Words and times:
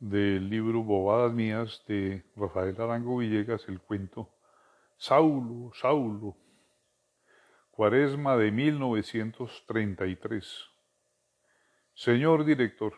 del 0.00 0.48
libro 0.48 0.82
Bobadas 0.82 1.32
Mías 1.34 1.84
de 1.86 2.24
Rafael 2.34 2.74
Arango 2.80 3.18
Villegas, 3.18 3.68
el 3.68 3.80
cuento 3.80 4.30
Saulo, 4.96 5.72
Saulo, 5.74 6.34
Cuaresma 7.70 8.38
de 8.38 8.50
1933. 8.50 10.70
Señor 11.92 12.46
director, 12.46 12.94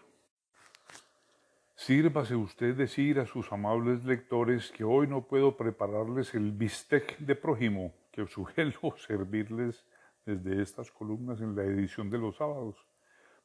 sírvase 1.75 2.37
usted 2.37 2.77
decir 2.77 3.19
a 3.19 3.27
sus 3.27 3.51
amables 3.51 4.05
lectores 4.05 4.71
que 4.71 4.85
hoy 4.85 5.09
no 5.09 5.27
puedo 5.27 5.57
prepararles 5.57 6.33
el 6.35 6.53
bistec 6.53 7.19
de 7.19 7.35
prójimo 7.35 7.93
que 8.13 8.29
suelo 8.29 8.97
servirles 9.07 9.85
desde 10.25 10.63
estas 10.63 10.93
columnas 10.93 11.41
en 11.41 11.57
la 11.57 11.65
edición 11.65 12.11
de 12.11 12.19
los 12.19 12.37
sábados 12.37 12.77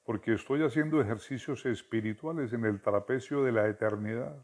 porque 0.08 0.36
estoy 0.36 0.64
haciendo 0.64 1.02
ejercicios 1.02 1.66
espirituales 1.66 2.54
en 2.54 2.64
el 2.64 2.80
trapecio 2.80 3.44
de 3.44 3.52
la 3.52 3.68
eternidad. 3.68 4.38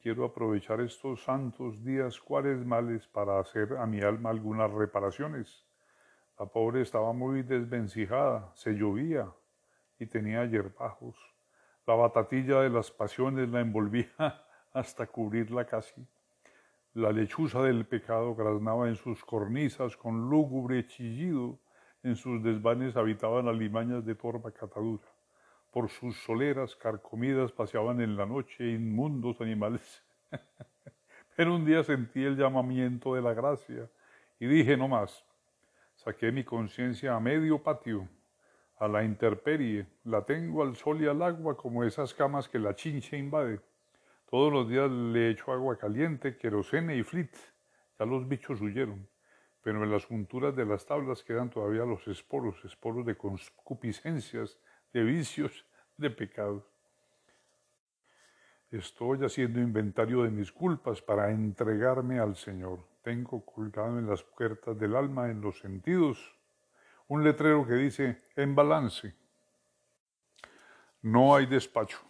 Quiero 0.00 0.24
aprovechar 0.24 0.80
estos 0.80 1.24
santos 1.24 1.82
días 1.82 2.20
males 2.64 3.08
para 3.08 3.40
hacer 3.40 3.76
a 3.78 3.86
mi 3.86 4.00
alma 4.00 4.30
algunas 4.30 4.70
reparaciones. 4.70 5.66
La 6.38 6.46
pobre 6.46 6.82
estaba 6.82 7.12
muy 7.12 7.42
desvencijada, 7.42 8.52
se 8.54 8.74
llovía 8.74 9.32
y 9.98 10.06
tenía 10.06 10.44
yerbajos. 10.44 11.16
La 11.84 11.96
batatilla 11.96 12.60
de 12.60 12.70
las 12.70 12.92
pasiones 12.92 13.48
la 13.48 13.58
envolvía 13.58 14.14
hasta 14.72 15.08
cubrirla 15.08 15.66
casi. 15.66 16.06
La 16.94 17.10
lechuza 17.10 17.60
del 17.64 17.86
pecado 17.86 18.36
graznaba 18.36 18.86
en 18.86 18.94
sus 18.94 19.24
cornisas 19.24 19.96
con 19.96 20.30
lúgubre 20.30 20.86
chillido 20.86 21.58
en 22.02 22.16
sus 22.16 22.42
desvanes 22.42 22.96
habitaban 22.96 23.48
alimañas 23.48 24.04
de 24.04 24.14
torva 24.14 24.50
catadura. 24.50 25.04
Por 25.70 25.88
sus 25.88 26.16
soleras 26.22 26.74
carcomidas 26.74 27.52
paseaban 27.52 28.00
en 28.00 28.16
la 28.16 28.26
noche 28.26 28.72
inmundos 28.72 29.40
animales. 29.40 30.02
Pero 31.36 31.54
un 31.54 31.64
día 31.64 31.84
sentí 31.84 32.24
el 32.24 32.36
llamamiento 32.36 33.14
de 33.14 33.22
la 33.22 33.34
gracia 33.34 33.88
y 34.38 34.46
dije 34.46 34.76
no 34.76 34.88
más. 34.88 35.24
Saqué 35.94 36.32
mi 36.32 36.44
conciencia 36.44 37.14
a 37.14 37.20
medio 37.20 37.62
patio, 37.62 38.08
a 38.78 38.88
la 38.88 39.04
intemperie, 39.04 39.86
la 40.04 40.24
tengo 40.24 40.62
al 40.62 40.74
sol 40.74 41.02
y 41.02 41.06
al 41.06 41.20
agua 41.22 41.56
como 41.56 41.84
esas 41.84 42.14
camas 42.14 42.48
que 42.48 42.58
la 42.58 42.74
chinche 42.74 43.18
invade. 43.18 43.60
Todos 44.30 44.50
los 44.50 44.68
días 44.68 44.90
le 44.90 45.30
echo 45.30 45.52
agua 45.52 45.76
caliente, 45.76 46.38
querosene 46.38 46.96
y 46.96 47.02
flit. 47.02 47.36
Ya 47.98 48.06
los 48.06 48.26
bichos 48.26 48.60
huyeron 48.62 49.06
pero 49.62 49.84
en 49.84 49.90
las 49.90 50.04
junturas 50.04 50.56
de 50.56 50.64
las 50.64 50.86
tablas 50.86 51.22
quedan 51.22 51.50
todavía 51.50 51.84
los 51.84 52.06
esporos, 52.08 52.64
esporos 52.64 53.04
de 53.04 53.16
concupiscencias, 53.16 54.58
de 54.92 55.02
vicios, 55.02 55.66
de 55.96 56.10
pecados. 56.10 56.64
Estoy 58.70 59.24
haciendo 59.24 59.60
inventario 59.60 60.22
de 60.22 60.30
mis 60.30 60.52
culpas 60.52 61.02
para 61.02 61.30
entregarme 61.30 62.20
al 62.20 62.36
Señor. 62.36 62.86
Tengo 63.02 63.44
colgado 63.44 63.98
en 63.98 64.06
las 64.06 64.22
puertas 64.22 64.78
del 64.78 64.94
alma, 64.94 65.30
en 65.30 65.40
los 65.40 65.58
sentidos, 65.58 66.18
un 67.08 67.24
letrero 67.24 67.66
que 67.66 67.74
dice 67.74 68.22
en 68.36 68.54
balance. 68.54 69.14
No 71.02 71.34
hay 71.34 71.46
despacho. 71.46 72.09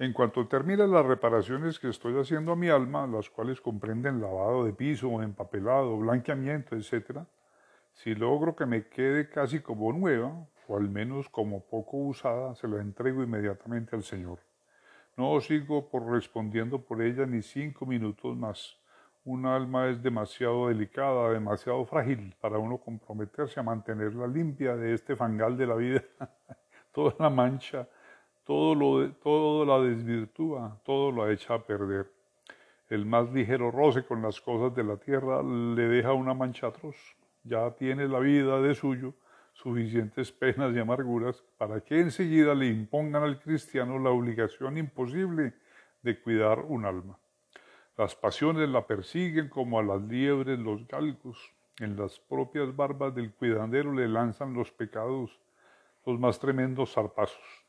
En 0.00 0.12
cuanto 0.12 0.46
termine 0.46 0.86
las 0.86 1.04
reparaciones 1.04 1.80
que 1.80 1.88
estoy 1.88 2.16
haciendo 2.20 2.52
a 2.52 2.56
mi 2.56 2.68
alma, 2.68 3.04
las 3.08 3.28
cuales 3.28 3.60
comprenden 3.60 4.20
lavado 4.20 4.64
de 4.64 4.72
piso, 4.72 5.20
empapelado, 5.20 5.98
blanqueamiento, 5.98 6.76
etc., 6.76 7.18
si 7.94 8.14
logro 8.14 8.54
que 8.54 8.64
me 8.64 8.86
quede 8.86 9.28
casi 9.28 9.58
como 9.58 9.92
nueva, 9.92 10.46
o 10.68 10.76
al 10.76 10.88
menos 10.88 11.28
como 11.28 11.64
poco 11.64 11.96
usada, 11.96 12.54
se 12.54 12.68
la 12.68 12.80
entrego 12.80 13.24
inmediatamente 13.24 13.96
al 13.96 14.04
Señor. 14.04 14.38
No 15.16 15.40
sigo 15.40 15.88
por 15.88 16.08
respondiendo 16.08 16.80
por 16.80 17.02
ella 17.02 17.26
ni 17.26 17.42
cinco 17.42 17.84
minutos 17.84 18.36
más. 18.36 18.78
Un 19.24 19.46
alma 19.46 19.88
es 19.88 20.00
demasiado 20.00 20.68
delicada, 20.68 21.32
demasiado 21.32 21.84
frágil 21.84 22.36
para 22.40 22.58
uno 22.58 22.78
comprometerse 22.78 23.58
a 23.58 23.64
mantenerla 23.64 24.28
limpia 24.28 24.76
de 24.76 24.94
este 24.94 25.16
fangal 25.16 25.56
de 25.56 25.66
la 25.66 25.74
vida. 25.74 26.04
Toda 26.92 27.16
la 27.18 27.30
mancha 27.30 27.88
todo, 28.48 28.74
lo, 28.74 29.12
todo 29.16 29.66
la 29.66 29.78
desvirtúa, 29.86 30.80
todo 30.82 31.12
lo 31.12 31.30
echa 31.30 31.52
a 31.52 31.62
perder. 31.62 32.10
El 32.88 33.04
más 33.04 33.30
ligero 33.30 33.70
roce 33.70 34.06
con 34.06 34.22
las 34.22 34.40
cosas 34.40 34.74
de 34.74 34.84
la 34.84 34.96
tierra 34.96 35.42
le 35.42 35.82
deja 35.82 36.14
una 36.14 36.32
mancha 36.32 36.68
atroz. 36.68 36.96
Ya 37.44 37.70
tiene 37.72 38.08
la 38.08 38.20
vida 38.20 38.58
de 38.62 38.74
suyo 38.74 39.12
suficientes 39.52 40.32
penas 40.32 40.74
y 40.74 40.78
amarguras 40.78 41.44
para 41.58 41.82
que 41.82 42.00
enseguida 42.00 42.54
le 42.54 42.68
impongan 42.68 43.22
al 43.22 43.38
cristiano 43.38 43.98
la 43.98 44.08
obligación 44.08 44.78
imposible 44.78 45.52
de 46.00 46.18
cuidar 46.18 46.60
un 46.60 46.86
alma. 46.86 47.18
Las 47.98 48.14
pasiones 48.14 48.66
la 48.70 48.86
persiguen 48.86 49.50
como 49.50 49.78
a 49.78 49.82
las 49.82 50.00
liebres 50.00 50.58
los 50.58 50.88
galgos. 50.88 51.52
En 51.80 51.98
las 51.98 52.18
propias 52.18 52.74
barbas 52.74 53.14
del 53.14 53.30
cuidandero 53.30 53.92
le 53.92 54.08
lanzan 54.08 54.54
los 54.54 54.72
pecados, 54.72 55.38
los 56.06 56.18
más 56.18 56.38
tremendos 56.38 56.94
zarpazos 56.94 57.67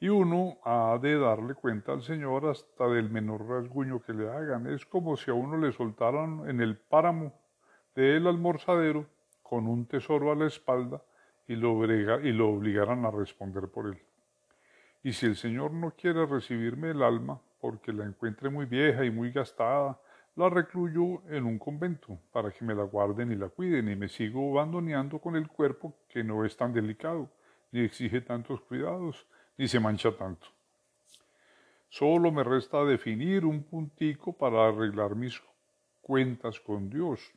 y 0.00 0.08
uno 0.08 0.58
ha 0.64 0.98
de 1.00 1.18
darle 1.18 1.54
cuenta 1.54 1.92
al 1.92 2.02
Señor 2.02 2.46
hasta 2.46 2.86
del 2.88 3.10
menor 3.10 3.46
rasguño 3.48 4.00
que 4.00 4.12
le 4.12 4.30
hagan. 4.30 4.66
Es 4.66 4.86
como 4.86 5.16
si 5.16 5.30
a 5.30 5.34
uno 5.34 5.56
le 5.56 5.72
soltaran 5.72 6.48
en 6.48 6.60
el 6.60 6.76
páramo 6.76 7.32
del 7.94 8.26
almorzadero 8.26 9.06
con 9.42 9.66
un 9.66 9.86
tesoro 9.86 10.30
a 10.30 10.36
la 10.36 10.46
espalda 10.46 11.02
y 11.48 11.56
lo, 11.56 11.84
y 11.84 12.32
lo 12.32 12.50
obligaran 12.50 13.04
a 13.06 13.10
responder 13.10 13.68
por 13.68 13.86
él. 13.86 13.98
Y 15.02 15.12
si 15.12 15.26
el 15.26 15.36
Señor 15.36 15.72
no 15.72 15.92
quiere 15.92 16.26
recibirme 16.26 16.90
el 16.90 17.02
alma, 17.02 17.40
porque 17.60 17.92
la 17.92 18.04
encuentre 18.04 18.50
muy 18.50 18.66
vieja 18.66 19.04
y 19.04 19.10
muy 19.10 19.32
gastada, 19.32 19.98
la 20.36 20.48
recluyo 20.48 21.22
en 21.28 21.44
un 21.44 21.58
convento 21.58 22.20
para 22.30 22.52
que 22.52 22.64
me 22.64 22.74
la 22.74 22.84
guarden 22.84 23.32
y 23.32 23.34
la 23.34 23.48
cuiden 23.48 23.88
y 23.88 23.96
me 23.96 24.08
sigo 24.08 24.52
abandoneando 24.52 25.18
con 25.18 25.34
el 25.34 25.48
cuerpo 25.48 25.96
que 26.08 26.22
no 26.22 26.44
es 26.44 26.56
tan 26.56 26.72
delicado 26.72 27.28
ni 27.72 27.80
exige 27.80 28.20
tantos 28.20 28.60
cuidados 28.60 29.26
ni 29.58 29.68
se 29.68 29.80
mancha 29.80 30.16
tanto. 30.16 30.46
Solo 31.90 32.30
me 32.30 32.44
resta 32.44 32.84
definir 32.84 33.44
un 33.44 33.64
puntico 33.64 34.32
para 34.32 34.68
arreglar 34.68 35.14
mis 35.14 35.42
cuentas 36.00 36.60
con 36.60 36.88
Dios. 36.88 37.32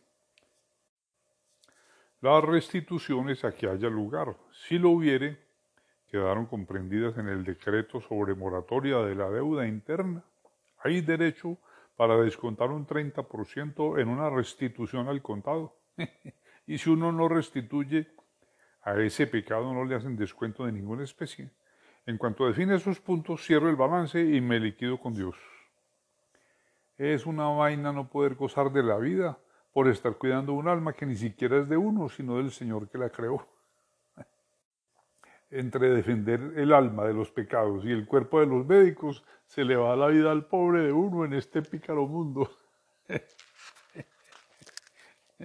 Las 2.21 2.43
restituciones 2.43 3.43
a 3.43 3.51
que 3.51 3.67
haya 3.67 3.89
lugar, 3.89 4.37
si 4.51 4.77
lo 4.77 4.91
hubiere, 4.91 5.39
quedaron 6.07 6.45
comprendidas 6.45 7.17
en 7.17 7.27
el 7.27 7.43
decreto 7.43 7.99
sobre 8.01 8.35
moratoria 8.35 8.99
de 8.99 9.15
la 9.15 9.29
deuda 9.29 9.65
interna. 9.65 10.23
Hay 10.83 11.01
derecho 11.01 11.57
para 11.95 12.17
descontar 12.17 12.69
un 12.69 12.85
30% 12.85 13.99
en 13.99 14.09
una 14.09 14.29
restitución 14.29 15.07
al 15.07 15.21
contado. 15.21 15.75
y 16.67 16.77
si 16.77 16.89
uno 16.89 17.11
no 17.11 17.27
restituye, 17.29 18.07
a 18.83 18.95
ese 18.99 19.27
pecado 19.27 19.73
no 19.73 19.85
le 19.85 19.95
hacen 19.95 20.15
descuento 20.15 20.65
de 20.65 20.71
ninguna 20.71 21.03
especie. 21.03 21.51
En 22.05 22.17
cuanto 22.17 22.47
define 22.47 22.75
esos 22.75 22.99
puntos, 22.99 23.45
cierro 23.45 23.69
el 23.69 23.75
balance 23.75 24.19
y 24.19 24.41
me 24.41 24.59
liquido 24.59 24.99
con 24.99 25.13
Dios. 25.13 25.35
Es 26.97 27.25
una 27.25 27.47
vaina 27.49 27.91
no 27.91 28.09
poder 28.09 28.35
gozar 28.35 28.71
de 28.71 28.83
la 28.83 28.97
vida 28.97 29.37
por 29.71 29.87
estar 29.87 30.17
cuidando 30.17 30.53
un 30.53 30.67
alma 30.67 30.93
que 30.93 31.05
ni 31.05 31.15
siquiera 31.15 31.59
es 31.59 31.69
de 31.69 31.77
uno, 31.77 32.09
sino 32.09 32.37
del 32.37 32.51
Señor 32.51 32.89
que 32.89 32.97
la 32.97 33.09
creó. 33.09 33.47
Entre 35.49 35.89
defender 35.89 36.53
el 36.55 36.73
alma 36.73 37.05
de 37.05 37.13
los 37.13 37.31
pecados 37.31 37.85
y 37.85 37.91
el 37.91 38.07
cuerpo 38.07 38.39
de 38.39 38.47
los 38.47 38.65
médicos, 38.65 39.23
se 39.45 39.63
le 39.63 39.75
va 39.75 39.95
la 39.95 40.07
vida 40.07 40.31
al 40.31 40.45
pobre 40.47 40.81
de 40.81 40.91
uno 40.91 41.25
en 41.25 41.33
este 41.33 41.61
pícaro 41.61 42.07
mundo. 42.07 42.49